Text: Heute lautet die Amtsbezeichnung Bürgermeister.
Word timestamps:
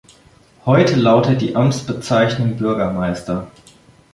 Heute 0.65 0.95
lautet 0.95 1.41
die 1.41 1.55
Amtsbezeichnung 1.55 2.57
Bürgermeister. 2.57 3.51